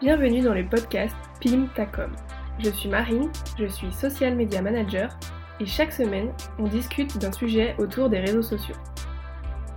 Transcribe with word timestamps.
Bienvenue 0.00 0.40
dans 0.40 0.54
le 0.54 0.64
podcast 0.64 1.16
PIM 1.40 1.66
Tacom. 1.74 2.12
Je 2.58 2.70
suis 2.70 2.88
Marine, 2.88 3.30
je 3.58 3.66
suis 3.66 3.90
social 3.92 4.36
media 4.36 4.62
manager 4.62 5.18
et 5.58 5.66
chaque 5.66 5.92
semaine, 5.92 6.32
on 6.58 6.64
discute 6.64 7.18
d'un 7.18 7.32
sujet 7.32 7.74
autour 7.78 8.08
des 8.08 8.20
réseaux 8.20 8.42
sociaux. 8.42 8.76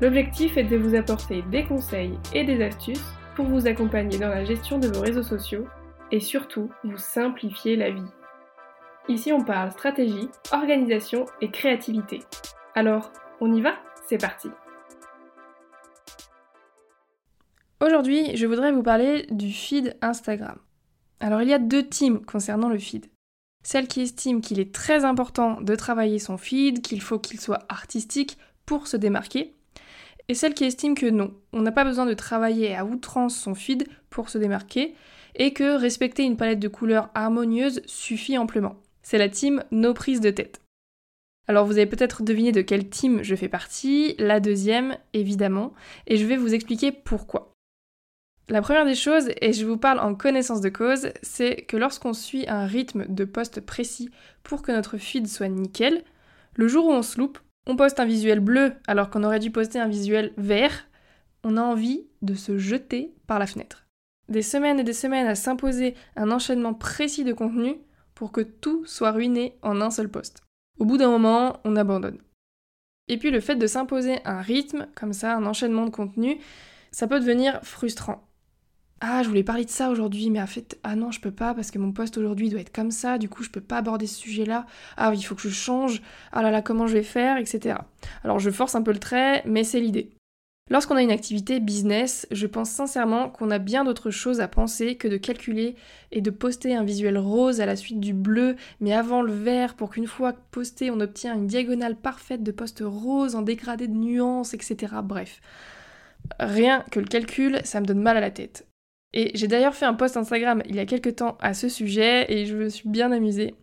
L'objectif 0.01 0.57
est 0.57 0.65
de 0.65 0.77
vous 0.77 0.95
apporter 0.95 1.41
des 1.43 1.63
conseils 1.63 2.17
et 2.33 2.43
des 2.43 2.63
astuces 2.63 3.13
pour 3.35 3.45
vous 3.45 3.67
accompagner 3.67 4.17
dans 4.17 4.29
la 4.29 4.45
gestion 4.45 4.77
de 4.77 4.87
vos 4.87 5.01
réseaux 5.01 5.23
sociaux 5.23 5.67
et 6.11 6.19
surtout 6.19 6.69
vous 6.83 6.97
simplifier 6.97 7.75
la 7.75 7.91
vie. 7.91 8.11
Ici, 9.07 9.33
on 9.33 9.43
parle 9.43 9.71
stratégie, 9.71 10.29
organisation 10.51 11.25
et 11.41 11.49
créativité. 11.49 12.19
Alors, 12.79 13.11
on 13.41 13.53
y 13.53 13.59
va? 13.59 13.73
C'est 14.07 14.17
parti 14.17 14.47
Aujourd'hui, 17.81 18.37
je 18.37 18.47
voudrais 18.47 18.71
vous 18.71 18.83
parler 18.83 19.27
du 19.31 19.51
feed 19.51 19.97
Instagram. 20.01 20.57
Alors 21.19 21.41
il 21.41 21.49
y 21.49 21.53
a 21.53 21.59
deux 21.59 21.85
teams 21.85 22.23
concernant 22.23 22.69
le 22.69 22.79
feed. 22.79 23.07
Celle 23.65 23.89
qui 23.89 23.99
estime 23.99 24.39
qu'il 24.39 24.61
est 24.61 24.73
très 24.73 25.03
important 25.03 25.59
de 25.59 25.75
travailler 25.75 26.19
son 26.19 26.37
feed, 26.37 26.81
qu'il 26.81 27.01
faut 27.01 27.19
qu'il 27.19 27.41
soit 27.41 27.65
artistique 27.67 28.37
pour 28.65 28.87
se 28.87 28.95
démarquer, 28.95 29.55
et 30.29 30.33
celle 30.33 30.53
qui 30.53 30.63
estime 30.63 30.95
que 30.95 31.09
non, 31.09 31.33
on 31.51 31.61
n'a 31.61 31.73
pas 31.73 31.83
besoin 31.83 32.05
de 32.05 32.13
travailler 32.13 32.77
à 32.77 32.85
outrance 32.85 33.35
son 33.35 33.55
feed 33.55 33.89
pour 34.09 34.29
se 34.29 34.37
démarquer, 34.37 34.95
et 35.35 35.51
que 35.51 35.75
respecter 35.75 36.23
une 36.23 36.37
palette 36.37 36.61
de 36.61 36.69
couleurs 36.69 37.09
harmonieuse 37.13 37.81
suffit 37.87 38.37
amplement. 38.37 38.77
C'est 39.01 39.17
la 39.17 39.27
team 39.27 39.65
No 39.69 39.93
prise 39.93 40.21
de 40.21 40.29
tête. 40.29 40.61
Alors 41.49 41.65
vous 41.65 41.79
avez 41.79 41.87
peut-être 41.87 42.21
deviné 42.21 42.51
de 42.51 42.61
quelle 42.61 42.89
team 42.89 43.23
je 43.23 43.33
fais 43.33 43.49
partie, 43.49 44.13
la 44.19 44.39
deuxième 44.39 44.95
évidemment, 45.13 45.73
et 46.05 46.17
je 46.17 46.25
vais 46.27 46.37
vous 46.37 46.53
expliquer 46.53 46.91
pourquoi. 46.91 47.53
La 48.49 48.61
première 48.61 48.85
des 48.85 48.93
choses, 48.93 49.29
et 49.41 49.51
je 49.51 49.65
vous 49.65 49.77
parle 49.77 49.99
en 49.99 50.13
connaissance 50.13 50.61
de 50.61 50.69
cause, 50.69 51.09
c'est 51.23 51.63
que 51.63 51.75
lorsqu'on 51.75 52.13
suit 52.13 52.47
un 52.47 52.67
rythme 52.67 53.07
de 53.09 53.25
poste 53.25 53.61
précis 53.61 54.11
pour 54.43 54.61
que 54.61 54.71
notre 54.71 54.99
feed 54.99 55.27
soit 55.27 55.47
nickel, 55.47 56.03
le 56.53 56.67
jour 56.67 56.85
où 56.85 56.91
on 56.91 57.01
se 57.01 57.17
loupe, 57.17 57.39
on 57.65 57.75
poste 57.75 57.99
un 57.99 58.05
visuel 58.05 58.41
bleu 58.41 58.73
alors 58.85 59.09
qu'on 59.09 59.23
aurait 59.23 59.39
dû 59.39 59.49
poster 59.49 59.79
un 59.79 59.87
visuel 59.87 60.33
vert, 60.37 60.87
on 61.43 61.57
a 61.57 61.63
envie 61.63 62.05
de 62.21 62.35
se 62.35 62.59
jeter 62.59 63.15
par 63.25 63.39
la 63.39 63.47
fenêtre. 63.47 63.87
Des 64.27 64.43
semaines 64.43 64.79
et 64.79 64.83
des 64.83 64.93
semaines 64.93 65.25
à 65.25 65.33
s'imposer 65.33 65.95
un 66.15 66.29
enchaînement 66.29 66.75
précis 66.75 67.23
de 67.23 67.33
contenu 67.33 67.79
pour 68.13 68.31
que 68.31 68.41
tout 68.41 68.85
soit 68.85 69.11
ruiné 69.11 69.57
en 69.63 69.81
un 69.81 69.89
seul 69.89 70.09
poste. 70.09 70.43
Au 70.79 70.85
bout 70.85 70.97
d'un 70.97 71.09
moment, 71.09 71.59
on 71.65 71.75
abandonne. 71.75 72.17
Et 73.09 73.17
puis 73.17 73.31
le 73.31 73.41
fait 73.41 73.55
de 73.55 73.67
s'imposer 73.67 74.19
un 74.25 74.41
rythme, 74.41 74.87
comme 74.95 75.13
ça, 75.13 75.35
un 75.35 75.45
enchaînement 75.45 75.85
de 75.85 75.89
contenu, 75.89 76.39
ça 76.91 77.07
peut 77.07 77.19
devenir 77.19 77.59
frustrant. 77.63 78.23
Ah, 79.01 79.23
je 79.23 79.29
voulais 79.29 79.43
parler 79.43 79.63
de 79.63 79.69
ça 79.69 79.89
aujourd'hui, 79.89 80.29
mais 80.29 80.41
en 80.41 80.47
fait, 80.47 80.77
ah 80.83 80.95
non, 80.95 81.11
je 81.11 81.21
peux 81.21 81.31
pas 81.31 81.53
parce 81.53 81.71
que 81.71 81.79
mon 81.79 81.93
poste 81.93 82.17
aujourd'hui 82.17 82.49
doit 82.49 82.59
être 82.59 82.73
comme 82.73 82.91
ça, 82.91 83.17
du 83.17 83.29
coup, 83.29 83.43
je 83.43 83.49
peux 83.49 83.61
pas 83.61 83.77
aborder 83.77 84.07
ce 84.07 84.19
sujet-là. 84.19 84.65
Ah, 84.97 85.11
il 85.13 85.23
faut 85.23 85.35
que 85.35 85.41
je 85.41 85.49
change. 85.49 86.01
Ah 86.33 86.41
là 86.41 86.51
là, 86.51 86.61
comment 86.61 86.85
je 86.85 86.93
vais 86.93 87.03
faire, 87.03 87.37
etc. 87.37 87.77
Alors, 88.23 88.39
je 88.39 88.49
force 88.49 88.75
un 88.75 88.81
peu 88.81 88.91
le 88.91 88.99
trait, 88.99 89.41
mais 89.45 89.63
c'est 89.63 89.79
l'idée. 89.79 90.11
Lorsqu'on 90.69 90.95
a 90.95 91.01
une 91.01 91.11
activité 91.11 91.59
business, 91.59 92.27
je 92.29 92.45
pense 92.45 92.69
sincèrement 92.69 93.29
qu'on 93.29 93.49
a 93.49 93.57
bien 93.57 93.83
d'autres 93.83 94.11
choses 94.11 94.39
à 94.39 94.47
penser 94.47 94.95
que 94.97 95.07
de 95.07 95.17
calculer 95.17 95.75
et 96.11 96.21
de 96.21 96.29
poster 96.29 96.75
un 96.75 96.83
visuel 96.83 97.17
rose 97.17 97.59
à 97.59 97.65
la 97.65 97.75
suite 97.75 97.99
du 97.99 98.13
bleu, 98.13 98.55
mais 98.79 98.93
avant 98.93 99.23
le 99.23 99.33
vert 99.33 99.75
pour 99.75 99.89
qu'une 99.89 100.05
fois 100.05 100.33
posté, 100.51 100.91
on 100.91 100.99
obtient 100.99 101.33
une 101.33 101.47
diagonale 101.47 101.95
parfaite 101.95 102.43
de 102.43 102.51
poste 102.51 102.83
rose 102.85 103.35
en 103.35 103.41
dégradé 103.41 103.87
de 103.87 103.95
nuances, 103.95 104.53
etc. 104.53 104.93
Bref. 105.03 105.41
Rien 106.39 106.85
que 106.91 106.99
le 106.99 107.07
calcul, 107.07 107.61
ça 107.63 107.81
me 107.81 107.85
donne 107.85 108.01
mal 108.01 108.17
à 108.17 108.21
la 108.21 108.31
tête. 108.31 108.67
Et 109.13 109.31
j'ai 109.33 109.47
d'ailleurs 109.47 109.73
fait 109.73 109.85
un 109.85 109.95
post 109.95 110.17
Instagram 110.17 110.61
il 110.69 110.75
y 110.75 110.79
a 110.79 110.85
quelques 110.85 111.15
temps 111.15 111.37
à 111.41 111.55
ce 111.55 111.67
sujet 111.67 112.31
et 112.31 112.45
je 112.45 112.55
me 112.55 112.69
suis 112.69 112.87
bien 112.87 113.11
amusée. 113.11 113.55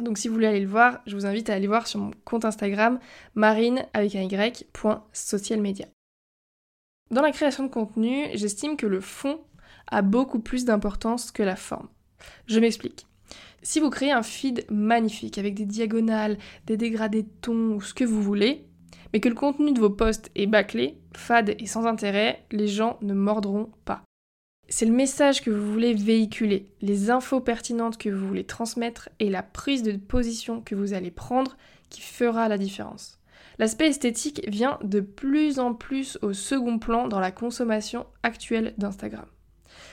Donc 0.00 0.16
si 0.16 0.28
vous 0.28 0.34
voulez 0.34 0.46
aller 0.46 0.60
le 0.60 0.68
voir, 0.68 1.00
je 1.06 1.16
vous 1.16 1.26
invite 1.26 1.50
à 1.50 1.54
aller 1.54 1.66
voir 1.66 1.88
sur 1.88 1.98
mon 1.98 2.12
compte 2.24 2.44
Instagram 2.44 3.00
marine 3.34 3.84
avec 3.94 4.14
un 4.14 4.22
y, 4.22 4.66
social 5.12 5.60
media. 5.60 5.86
Dans 7.10 7.22
la 7.22 7.32
création 7.32 7.64
de 7.64 7.70
contenu, 7.70 8.26
j'estime 8.34 8.76
que 8.76 8.86
le 8.86 9.00
fond 9.00 9.40
a 9.88 10.00
beaucoup 10.00 10.38
plus 10.38 10.64
d'importance 10.64 11.32
que 11.32 11.42
la 11.42 11.56
forme. 11.56 11.88
Je 12.46 12.60
m'explique. 12.60 13.06
Si 13.62 13.80
vous 13.80 13.90
créez 13.90 14.12
un 14.12 14.22
feed 14.22 14.64
magnifique 14.70 15.36
avec 15.36 15.54
des 15.54 15.66
diagonales, 15.66 16.38
des 16.66 16.76
dégradés 16.76 17.24
de 17.24 17.30
ton 17.40 17.74
ou 17.74 17.80
ce 17.80 17.94
que 17.94 18.04
vous 18.04 18.22
voulez, 18.22 18.64
mais 19.12 19.18
que 19.18 19.28
le 19.28 19.34
contenu 19.34 19.72
de 19.72 19.80
vos 19.80 19.90
posts 19.90 20.30
est 20.36 20.46
bâclé, 20.46 21.00
fade 21.16 21.56
et 21.58 21.66
sans 21.66 21.84
intérêt, 21.86 22.46
les 22.52 22.68
gens 22.68 22.96
ne 23.02 23.12
mordront 23.12 23.72
pas. 23.84 24.02
C'est 24.68 24.86
le 24.86 24.92
message 24.92 25.42
que 25.42 25.50
vous 25.50 25.72
voulez 25.72 25.94
véhiculer, 25.94 26.70
les 26.80 27.10
infos 27.10 27.40
pertinentes 27.40 27.98
que 27.98 28.08
vous 28.08 28.28
voulez 28.28 28.44
transmettre 28.44 29.08
et 29.18 29.28
la 29.28 29.42
prise 29.42 29.82
de 29.82 29.96
position 29.96 30.60
que 30.60 30.76
vous 30.76 30.92
allez 30.92 31.10
prendre 31.10 31.56
qui 31.88 32.02
fera 32.02 32.48
la 32.48 32.56
différence. 32.56 33.19
L'aspect 33.58 33.88
esthétique 33.88 34.42
vient 34.48 34.78
de 34.82 35.00
plus 35.00 35.58
en 35.58 35.74
plus 35.74 36.18
au 36.22 36.32
second 36.32 36.78
plan 36.78 37.08
dans 37.08 37.20
la 37.20 37.30
consommation 37.30 38.06
actuelle 38.22 38.74
d'Instagram. 38.78 39.26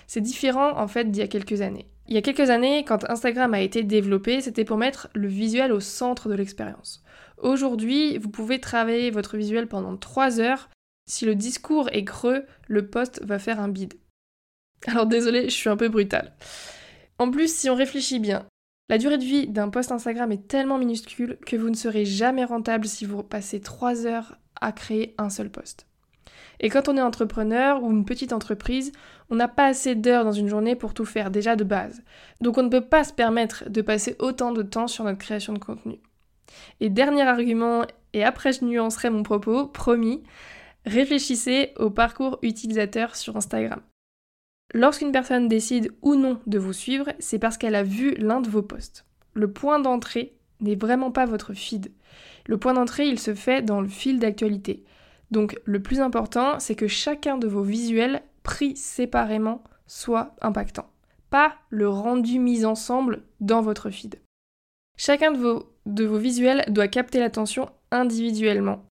C'est 0.08 0.22
différent 0.22 0.78
en 0.78 0.88
fait 0.88 1.12
d'il 1.12 1.20
y 1.20 1.24
a 1.24 1.28
quelques 1.28 1.62
années. 1.62 1.88
Il 2.08 2.16
y 2.16 2.18
a 2.18 2.22
quelques 2.22 2.50
années, 2.50 2.86
quand 2.86 3.10
Instagram 3.10 3.54
a 3.54 3.60
été 3.60 3.84
développé, 3.84 4.40
c'était 4.40 4.64
pour 4.64 4.78
mettre 4.78 5.10
le 5.14 5.28
visuel 5.28 5.74
au 5.74 5.82
centre 5.82 6.30
de 6.30 6.36
l'expérience. 6.36 7.04
Aujourd'hui, 7.38 8.18
vous 8.18 8.30
pouvez 8.30 8.62
travailler 8.62 9.12
votre 9.12 9.36
visuel 9.36 9.68
pendant 9.68 9.98
3 9.98 10.40
heures. 10.40 10.70
Si 11.10 11.26
le 11.26 11.36
discours 11.36 11.90
est 11.92 12.06
creux, 12.06 12.46
le 12.68 12.88
post 12.88 13.22
va 13.24 13.40
faire 13.40 13.60
un 13.60 13.68
bide. 13.68 13.96
Alors 14.86 15.06
désolé, 15.06 15.50
je 15.50 15.56
suis 15.56 15.70
un 15.70 15.76
peu 15.76 15.90
brutale. 15.90 16.34
En 17.20 17.30
plus, 17.30 17.54
si 17.54 17.70
on 17.70 17.76
réfléchit 17.76 18.20
bien, 18.20 18.46
la 18.90 18.98
durée 18.98 19.18
de 19.18 19.24
vie 19.24 19.48
d'un 19.48 19.70
post 19.70 19.92
Instagram 19.92 20.32
est 20.32 20.48
tellement 20.48 20.78
minuscule 20.78 21.38
que 21.46 21.56
vous 21.56 21.70
ne 21.70 21.76
serez 21.76 22.06
jamais 22.06 22.46
rentable 22.46 22.86
si 22.86 23.06
vous 23.06 23.22
passez 23.24 23.60
3 23.60 24.06
heures 24.06 24.38
à 24.62 24.72
créer 24.72 25.14
un 25.18 25.30
seul 25.30 25.50
post. 25.50 25.88
Et 26.60 26.70
quand 26.70 26.90
on 26.90 26.98
est 26.98 27.02
entrepreneur 27.02 27.84
ou 27.84 27.92
une 27.92 28.06
petite 28.06 28.34
entreprise, 28.34 28.92
on 29.30 29.36
n'a 29.36 29.48
pas 29.48 29.66
assez 29.66 29.94
d'heures 29.94 30.24
dans 30.24 30.32
une 30.32 30.48
journée 30.48 30.76
pour 30.76 30.94
tout 30.94 31.06
faire 31.06 31.30
déjà 31.30 31.56
de 31.56 31.64
base. 31.64 32.02
Donc 32.42 32.58
on 32.58 32.64
ne 32.64 32.70
peut 32.70 32.82
pas 32.82 33.04
se 33.04 33.14
permettre 33.14 33.70
de 33.70 33.82
passer 33.82 34.16
autant 34.20 34.52
de 34.52 34.64
temps 34.64 34.88
sur 34.88 35.04
notre 35.04 35.20
création 35.20 35.54
de 35.54 35.60
contenu. 35.60 36.00
Et 36.80 36.90
dernier 36.90 37.24
argument, 37.24 37.84
et 38.14 38.24
après 38.24 38.54
je 38.54 38.66
nuancerai 38.66 39.10
mon 39.10 39.24
propos, 39.24 39.68
promis, 39.68 40.24
réfléchissez 40.86 41.74
au 41.78 41.90
parcours 41.90 42.40
utilisateur 42.42 43.16
sur 43.16 43.36
Instagram. 43.36 43.82
Lorsqu'une 44.74 45.12
personne 45.12 45.48
décide 45.48 45.94
ou 46.02 46.16
non 46.16 46.40
de 46.46 46.60
vous 46.60 46.74
suivre, 46.74 47.06
c'est 47.20 47.40
parce 47.40 47.58
qu'elle 47.58 47.76
a 47.76 47.84
vu 47.84 48.16
l'un 48.16 48.42
de 48.42 48.50
vos 48.50 48.62
posts. 48.62 49.06
Le 49.34 49.52
point 49.52 49.80
d'entrée 49.80 50.34
n'est 50.60 50.76
vraiment 50.76 51.12
pas 51.12 51.26
votre 51.26 51.54
feed. 51.54 51.92
Le 52.48 52.58
point 52.58 52.74
d'entrée, 52.74 53.08
il 53.08 53.20
se 53.20 53.34
fait 53.34 53.62
dans 53.62 53.82
le 53.82 53.88
fil 53.88 54.20
d'actualité. 54.20 54.84
Donc 55.32 55.60
le 55.66 55.82
plus 55.82 56.00
important, 56.00 56.60
c'est 56.60 56.76
que 56.76 56.88
chacun 56.88 57.38
de 57.38 57.48
vos 57.48 57.64
visuels 57.64 58.24
pris 58.44 58.76
séparément 58.76 59.64
soit 59.86 60.36
impactant. 60.42 60.90
Pas 61.30 61.56
le 61.70 61.90
rendu 61.90 62.40
mis 62.40 62.66
ensemble 62.66 63.24
dans 63.40 63.62
votre 63.62 63.90
feed. 63.90 64.20
Chacun 64.98 65.32
de 65.32 65.38
vos, 65.38 65.72
de 65.86 66.06
vos 66.06 66.18
visuels 66.18 66.66
doit 66.70 66.88
capter 66.88 67.20
l'attention 67.20 67.70
individuellement 67.92 68.86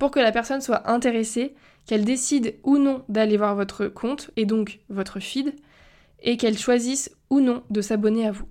pour 0.00 0.10
que 0.10 0.18
la 0.18 0.32
personne 0.32 0.62
soit 0.62 0.90
intéressée 0.90 1.54
qu'elle 1.86 2.04
décide 2.04 2.56
ou 2.64 2.78
non 2.78 3.04
d'aller 3.08 3.36
voir 3.36 3.54
votre 3.54 3.86
compte 3.86 4.30
et 4.36 4.46
donc 4.46 4.80
votre 4.88 5.20
feed, 5.20 5.54
et 6.22 6.36
qu'elle 6.36 6.58
choisisse 6.58 7.14
ou 7.28 7.40
non 7.40 7.62
de 7.70 7.80
s'abonner 7.80 8.26
à 8.26 8.32
vous. 8.32 8.48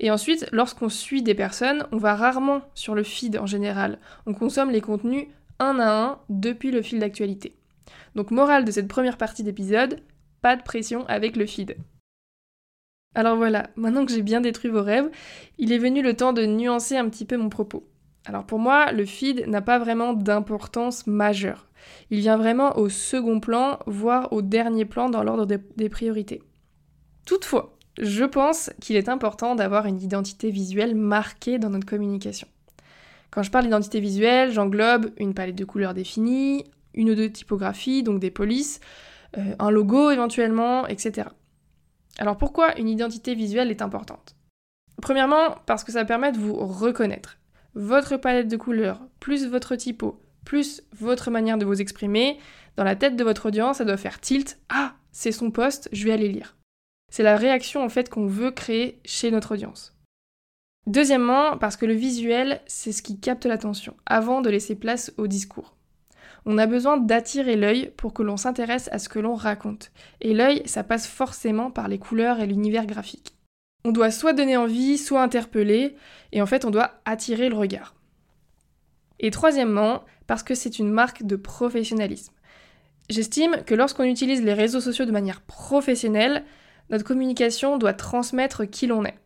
Et 0.00 0.10
ensuite, 0.10 0.48
lorsqu'on 0.52 0.88
suit 0.88 1.22
des 1.22 1.34
personnes, 1.34 1.86
on 1.92 1.98
va 1.98 2.14
rarement 2.14 2.62
sur 2.74 2.94
le 2.94 3.02
feed 3.02 3.36
en 3.38 3.46
général. 3.46 3.98
On 4.26 4.34
consomme 4.34 4.70
les 4.70 4.80
contenus 4.80 5.26
un 5.58 5.78
à 5.78 5.90
un 5.90 6.18
depuis 6.28 6.70
le 6.70 6.82
fil 6.82 6.98
d'actualité. 6.98 7.56
Donc 8.14 8.30
morale 8.30 8.64
de 8.64 8.70
cette 8.70 8.88
première 8.88 9.18
partie 9.18 9.42
d'épisode, 9.42 10.02
pas 10.40 10.56
de 10.56 10.62
pression 10.62 11.04
avec 11.08 11.36
le 11.36 11.46
feed. 11.46 11.76
Alors 13.14 13.36
voilà, 13.36 13.70
maintenant 13.76 14.06
que 14.06 14.12
j'ai 14.12 14.22
bien 14.22 14.40
détruit 14.40 14.70
vos 14.70 14.82
rêves, 14.82 15.10
il 15.58 15.72
est 15.72 15.78
venu 15.78 16.02
le 16.02 16.14
temps 16.14 16.32
de 16.32 16.46
nuancer 16.46 16.96
un 16.96 17.08
petit 17.08 17.24
peu 17.24 17.36
mon 17.36 17.48
propos. 17.48 17.84
Alors 18.26 18.44
pour 18.44 18.58
moi, 18.58 18.92
le 18.92 19.04
feed 19.04 19.46
n'a 19.46 19.62
pas 19.62 19.78
vraiment 19.78 20.12
d'importance 20.12 21.06
majeure. 21.06 21.68
Il 22.10 22.20
vient 22.20 22.36
vraiment 22.36 22.76
au 22.76 22.88
second 22.88 23.40
plan, 23.40 23.78
voire 23.86 24.32
au 24.32 24.42
dernier 24.42 24.84
plan 24.84 25.08
dans 25.08 25.22
l'ordre 25.22 25.46
des 25.46 25.88
priorités. 25.88 26.42
Toutefois, 27.24 27.78
je 28.00 28.24
pense 28.24 28.70
qu'il 28.80 28.96
est 28.96 29.08
important 29.08 29.54
d'avoir 29.54 29.86
une 29.86 30.00
identité 30.00 30.50
visuelle 30.50 30.94
marquée 30.94 31.58
dans 31.58 31.70
notre 31.70 31.86
communication. 31.86 32.48
Quand 33.30 33.42
je 33.42 33.50
parle 33.50 33.64
d'identité 33.64 34.00
visuelle, 34.00 34.52
j'englobe 34.52 35.10
une 35.18 35.34
palette 35.34 35.56
de 35.56 35.64
couleurs 35.64 35.94
définie, 35.94 36.64
une 36.94 37.10
ou 37.10 37.14
deux 37.14 37.30
typographies, 37.30 38.02
donc 38.02 38.20
des 38.20 38.30
polices, 38.30 38.80
euh, 39.36 39.54
un 39.58 39.70
logo 39.70 40.10
éventuellement, 40.10 40.86
etc. 40.86 41.28
Alors 42.18 42.36
pourquoi 42.36 42.78
une 42.78 42.88
identité 42.88 43.34
visuelle 43.34 43.70
est 43.70 43.82
importante? 43.82 44.34
Premièrement, 45.02 45.54
parce 45.66 45.84
que 45.84 45.92
ça 45.92 46.04
permet 46.04 46.32
de 46.32 46.38
vous 46.38 46.54
reconnaître. 46.54 47.38
Votre 47.74 48.16
palette 48.16 48.48
de 48.48 48.56
couleurs, 48.56 49.00
plus 49.20 49.46
votre 49.46 49.76
typo, 49.76 50.20
plus 50.44 50.82
votre 50.92 51.30
manière 51.30 51.58
de 51.58 51.64
vous 51.64 51.80
exprimer, 51.80 52.38
dans 52.76 52.84
la 52.84 52.96
tête 52.96 53.16
de 53.16 53.24
votre 53.24 53.46
audience, 53.46 53.78
ça 53.78 53.84
doit 53.84 53.96
faire 53.96 54.20
tilt. 54.20 54.58
Ah, 54.68 54.94
c'est 55.10 55.32
son 55.32 55.50
poste, 55.50 55.88
je 55.92 56.04
vais 56.04 56.12
aller 56.12 56.28
lire. 56.28 56.56
C'est 57.10 57.22
la 57.22 57.36
réaction 57.36 57.82
en 57.82 57.88
fait 57.88 58.08
qu'on 58.08 58.26
veut 58.26 58.50
créer 58.50 59.00
chez 59.04 59.30
notre 59.30 59.54
audience. 59.54 59.98
Deuxièmement, 60.86 61.58
parce 61.58 61.76
que 61.76 61.86
le 61.86 61.94
visuel, 61.94 62.60
c'est 62.66 62.92
ce 62.92 63.02
qui 63.02 63.20
capte 63.20 63.46
l'attention, 63.46 63.96
avant 64.06 64.40
de 64.40 64.48
laisser 64.48 64.74
place 64.74 65.12
au 65.18 65.26
discours. 65.26 65.74
On 66.46 66.56
a 66.56 66.66
besoin 66.66 66.96
d'attirer 66.96 67.56
l'œil 67.56 67.92
pour 67.96 68.14
que 68.14 68.22
l'on 68.22 68.36
s'intéresse 68.36 68.88
à 68.92 68.98
ce 68.98 69.08
que 69.08 69.18
l'on 69.18 69.34
raconte. 69.34 69.90
Et 70.20 70.32
l'œil, 70.32 70.62
ça 70.64 70.84
passe 70.84 71.06
forcément 71.06 71.70
par 71.70 71.88
les 71.88 71.98
couleurs 71.98 72.40
et 72.40 72.46
l'univers 72.46 72.86
graphique. 72.86 73.34
On 73.84 73.92
doit 73.92 74.10
soit 74.10 74.32
donner 74.32 74.56
envie, 74.56 74.98
soit 74.98 75.22
interpeller, 75.22 75.96
et 76.32 76.42
en 76.42 76.46
fait 76.46 76.64
on 76.64 76.70
doit 76.70 77.00
attirer 77.04 77.48
le 77.48 77.56
regard. 77.56 77.94
Et 79.20 79.30
troisièmement, 79.30 80.04
parce 80.26 80.42
que 80.42 80.54
c'est 80.54 80.78
une 80.78 80.90
marque 80.90 81.24
de 81.24 81.36
professionnalisme. 81.36 82.32
J'estime 83.10 83.62
que 83.64 83.74
lorsqu'on 83.74 84.04
utilise 84.04 84.42
les 84.42 84.52
réseaux 84.52 84.80
sociaux 84.80 85.06
de 85.06 85.12
manière 85.12 85.40
professionnelle, 85.40 86.44
notre 86.90 87.04
communication 87.04 87.78
doit 87.78 87.94
transmettre 87.94 88.68
qui 88.68 88.86
l'on 88.86 89.04
est. 89.04 89.18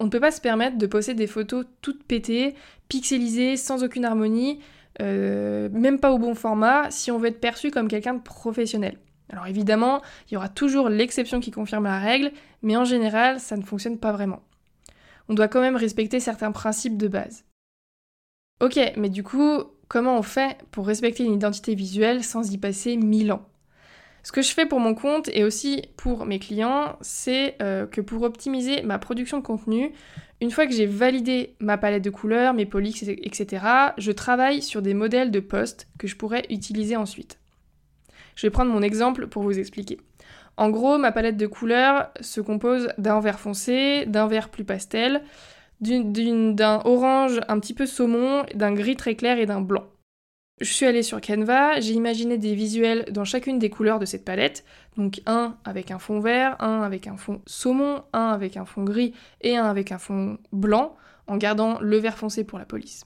On 0.00 0.04
ne 0.04 0.10
peut 0.10 0.20
pas 0.20 0.30
se 0.30 0.40
permettre 0.40 0.78
de 0.78 0.86
poster 0.86 1.14
des 1.14 1.26
photos 1.26 1.66
toutes 1.82 2.04
pétées, 2.04 2.54
pixelisées, 2.88 3.56
sans 3.56 3.82
aucune 3.84 4.04
harmonie, 4.04 4.60
euh, 5.02 5.68
même 5.72 5.98
pas 5.98 6.12
au 6.12 6.18
bon 6.18 6.34
format, 6.34 6.90
si 6.90 7.10
on 7.10 7.18
veut 7.18 7.28
être 7.28 7.40
perçu 7.40 7.70
comme 7.70 7.88
quelqu'un 7.88 8.14
de 8.14 8.22
professionnel. 8.22 8.96
Alors 9.30 9.46
évidemment, 9.46 10.00
il 10.28 10.34
y 10.34 10.36
aura 10.36 10.48
toujours 10.48 10.88
l'exception 10.88 11.40
qui 11.40 11.50
confirme 11.50 11.84
la 11.84 11.98
règle, 11.98 12.32
mais 12.62 12.76
en 12.76 12.84
général, 12.84 13.40
ça 13.40 13.56
ne 13.56 13.62
fonctionne 13.62 13.98
pas 13.98 14.12
vraiment. 14.12 14.42
On 15.28 15.34
doit 15.34 15.48
quand 15.48 15.60
même 15.60 15.76
respecter 15.76 16.20
certains 16.20 16.52
principes 16.52 16.96
de 16.96 17.08
base. 17.08 17.44
Ok, 18.60 18.78
mais 18.96 19.10
du 19.10 19.22
coup, 19.22 19.62
comment 19.88 20.18
on 20.18 20.22
fait 20.22 20.56
pour 20.70 20.86
respecter 20.86 21.24
une 21.24 21.34
identité 21.34 21.74
visuelle 21.74 22.24
sans 22.24 22.52
y 22.52 22.58
passer 22.58 22.96
mille 22.96 23.32
ans? 23.32 23.46
Ce 24.24 24.32
que 24.32 24.42
je 24.42 24.52
fais 24.52 24.66
pour 24.66 24.80
mon 24.80 24.94
compte 24.94 25.30
et 25.32 25.44
aussi 25.44 25.82
pour 25.96 26.26
mes 26.26 26.38
clients, 26.38 26.96
c'est 27.00 27.56
euh, 27.62 27.86
que 27.86 28.00
pour 28.00 28.22
optimiser 28.22 28.82
ma 28.82 28.98
production 28.98 29.38
de 29.38 29.42
contenu, 29.42 29.92
une 30.40 30.50
fois 30.50 30.66
que 30.66 30.74
j'ai 30.74 30.86
validé 30.86 31.54
ma 31.60 31.78
palette 31.78 32.04
de 32.04 32.10
couleurs, 32.10 32.52
mes 32.52 32.66
polys, 32.66 32.94
etc., 33.22 33.64
je 33.96 34.12
travaille 34.12 34.60
sur 34.60 34.82
des 34.82 34.94
modèles 34.94 35.30
de 35.30 35.40
posts 35.40 35.88
que 35.98 36.06
je 36.06 36.16
pourrais 36.16 36.46
utiliser 36.50 36.96
ensuite. 36.96 37.38
Je 38.38 38.46
vais 38.46 38.50
prendre 38.50 38.70
mon 38.70 38.82
exemple 38.82 39.26
pour 39.26 39.42
vous 39.42 39.58
expliquer. 39.58 39.98
En 40.56 40.70
gros, 40.70 40.96
ma 40.96 41.10
palette 41.10 41.36
de 41.36 41.48
couleurs 41.48 42.12
se 42.20 42.40
compose 42.40 42.88
d'un 42.96 43.18
vert 43.18 43.40
foncé, 43.40 44.06
d'un 44.06 44.28
vert 44.28 44.48
plus 44.48 44.62
pastel, 44.62 45.24
d'un 45.80 46.80
orange 46.84 47.40
un 47.48 47.58
petit 47.58 47.74
peu 47.74 47.84
saumon, 47.84 48.46
d'un 48.54 48.72
gris 48.74 48.94
très 48.94 49.16
clair 49.16 49.38
et 49.38 49.46
d'un 49.46 49.60
blanc. 49.60 49.86
Je 50.60 50.72
suis 50.72 50.86
allée 50.86 51.02
sur 51.02 51.20
Canva, 51.20 51.80
j'ai 51.80 51.94
imaginé 51.94 52.38
des 52.38 52.54
visuels 52.54 53.06
dans 53.10 53.24
chacune 53.24 53.58
des 53.58 53.70
couleurs 53.70 53.98
de 53.98 54.06
cette 54.06 54.24
palette, 54.24 54.64
donc 54.96 55.20
un 55.26 55.56
avec 55.64 55.90
un 55.90 55.98
fond 55.98 56.20
vert, 56.20 56.54
un 56.60 56.82
avec 56.82 57.08
un 57.08 57.16
fond 57.16 57.42
saumon, 57.44 58.04
un 58.12 58.28
avec 58.28 58.56
un 58.56 58.64
fond 58.64 58.84
gris 58.84 59.14
et 59.40 59.56
un 59.56 59.64
avec 59.64 59.90
un 59.90 59.98
fond 59.98 60.38
blanc, 60.52 60.94
en 61.26 61.38
gardant 61.38 61.80
le 61.80 61.96
vert 61.96 62.16
foncé 62.16 62.44
pour 62.44 62.60
la 62.60 62.66
police. 62.66 63.02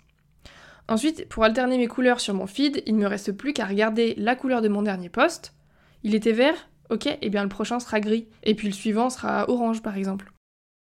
Ensuite, 0.93 1.27
pour 1.31 1.43
alterner 1.43 1.79
mes 1.79 1.87
couleurs 1.89 2.21
sur 2.21 2.35
mon 2.35 2.47
feed, 2.47 2.83
il 2.85 2.97
ne 2.97 3.01
me 3.01 3.07
reste 3.07 3.33
plus 3.33 3.55
qu'à 3.55 3.65
regarder 3.65 4.15
la 4.19 4.37
couleur 4.37 4.61
de 4.61 4.69
mon 4.69 4.83
dernier 4.83 5.09
post. 5.09 5.55
Il 6.03 6.15
était 6.15 6.33
vert 6.33 6.69
Ok, 6.91 7.07
et 7.07 7.19
eh 7.23 7.31
bien 7.31 7.43
le 7.43 7.49
prochain 7.49 7.81
sera 7.81 7.99
gris. 7.99 8.29
Et 8.43 8.55
puis 8.55 8.69
le 8.69 8.75
suivant 8.75 9.09
sera 9.09 9.49
orange 9.49 9.81
par 9.81 9.97
exemple. 9.97 10.31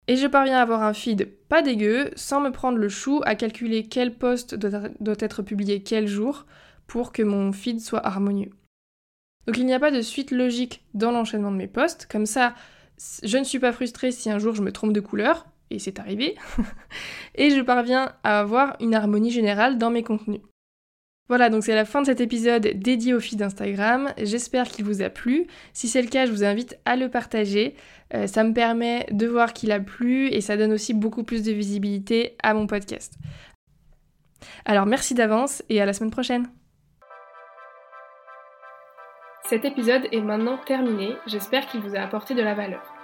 Et 0.07 0.15
je 0.15 0.25
parviens 0.25 0.57
à 0.57 0.63
avoir 0.63 0.81
un 0.81 0.93
feed 0.93 1.29
pas 1.47 1.61
dégueu, 1.61 2.09
sans 2.15 2.41
me 2.41 2.49
prendre 2.49 2.79
le 2.79 2.89
chou 2.89 3.21
à 3.25 3.35
calculer 3.35 3.83
quel 3.83 4.15
post 4.15 4.55
doit 4.55 5.15
être 5.19 5.43
publié 5.43 5.83
quel 5.83 6.07
jour 6.07 6.47
pour 6.87 7.11
que 7.11 7.21
mon 7.21 7.51
feed 7.51 7.79
soit 7.79 8.03
harmonieux. 8.03 8.49
Donc 9.45 9.59
il 9.59 9.67
n'y 9.67 9.73
a 9.75 9.79
pas 9.79 9.91
de 9.91 10.01
suite 10.01 10.31
logique 10.31 10.83
dans 10.95 11.11
l'enchaînement 11.11 11.51
de 11.51 11.57
mes 11.57 11.67
posts, 11.67 12.07
comme 12.11 12.25
ça 12.25 12.55
je 13.21 13.37
ne 13.37 13.43
suis 13.43 13.59
pas 13.59 13.71
frustrée 13.71 14.11
si 14.11 14.31
un 14.31 14.39
jour 14.39 14.55
je 14.55 14.63
me 14.63 14.71
trompe 14.71 14.93
de 14.93 14.99
couleur, 14.99 15.45
et 15.71 15.79
c'est 15.79 15.99
arrivé, 15.99 16.35
et 17.35 17.49
je 17.49 17.61
parviens 17.61 18.13
à 18.23 18.39
avoir 18.39 18.75
une 18.79 18.93
harmonie 18.93 19.31
générale 19.31 19.77
dans 19.77 19.89
mes 19.89 20.03
contenus. 20.03 20.41
Voilà, 21.31 21.49
donc 21.49 21.63
c'est 21.63 21.75
la 21.75 21.85
fin 21.85 22.01
de 22.01 22.07
cet 22.07 22.19
épisode 22.19 22.73
dédié 22.75 23.13
au 23.13 23.21
feed 23.21 23.41
Instagram. 23.41 24.13
J'espère 24.21 24.67
qu'il 24.67 24.83
vous 24.83 25.01
a 25.01 25.09
plu. 25.09 25.47
Si 25.71 25.87
c'est 25.87 26.01
le 26.01 26.09
cas, 26.09 26.25
je 26.25 26.31
vous 26.31 26.43
invite 26.43 26.77
à 26.83 26.97
le 26.97 27.09
partager. 27.09 27.75
Euh, 28.13 28.27
ça 28.27 28.43
me 28.43 28.53
permet 28.53 29.05
de 29.11 29.27
voir 29.27 29.53
qu'il 29.53 29.71
a 29.71 29.79
plu 29.79 30.27
et 30.27 30.41
ça 30.41 30.57
donne 30.57 30.73
aussi 30.73 30.93
beaucoup 30.93 31.23
plus 31.23 31.43
de 31.43 31.53
visibilité 31.53 32.35
à 32.43 32.53
mon 32.53 32.67
podcast. 32.67 33.13
Alors 34.65 34.85
merci 34.85 35.13
d'avance 35.13 35.63
et 35.69 35.79
à 35.81 35.85
la 35.85 35.93
semaine 35.93 36.11
prochaine. 36.11 36.49
Cet 39.45 39.63
épisode 39.63 40.07
est 40.11 40.21
maintenant 40.21 40.57
terminé. 40.57 41.15
J'espère 41.27 41.65
qu'il 41.67 41.79
vous 41.79 41.95
a 41.95 41.99
apporté 41.99 42.35
de 42.35 42.41
la 42.41 42.55
valeur. 42.55 43.00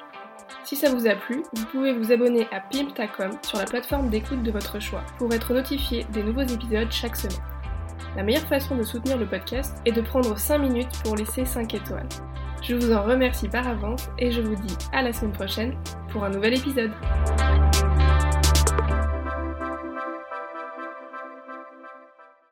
Si 0.63 0.75
ça 0.75 0.93
vous 0.93 1.07
a 1.07 1.15
plu, 1.15 1.43
vous 1.53 1.65
pouvez 1.65 1.93
vous 1.93 2.11
abonner 2.11 2.47
à 2.51 2.59
Pimptacom 2.59 3.31
sur 3.41 3.57
la 3.57 3.65
plateforme 3.65 4.09
d'écoute 4.09 4.43
de 4.43 4.51
votre 4.51 4.79
choix 4.79 5.03
pour 5.17 5.33
être 5.33 5.53
notifié 5.53 6.05
des 6.11 6.23
nouveaux 6.23 6.41
épisodes 6.41 6.91
chaque 6.91 7.15
semaine. 7.15 7.37
La 8.15 8.23
meilleure 8.23 8.47
façon 8.47 8.75
de 8.75 8.83
soutenir 8.83 9.17
le 9.17 9.27
podcast 9.27 9.77
est 9.85 9.91
de 9.91 10.01
prendre 10.01 10.37
5 10.37 10.57
minutes 10.57 11.01
pour 11.03 11.15
laisser 11.15 11.45
5 11.45 11.73
étoiles. 11.73 12.09
Je 12.61 12.75
vous 12.75 12.91
en 12.91 13.03
remercie 13.03 13.47
par 13.47 13.67
avance 13.67 14.09
et 14.17 14.31
je 14.31 14.41
vous 14.41 14.55
dis 14.55 14.75
à 14.91 15.01
la 15.01 15.13
semaine 15.13 15.33
prochaine 15.33 15.77
pour 16.09 16.23
un 16.23 16.29
nouvel 16.29 16.57
épisode. 16.57 16.91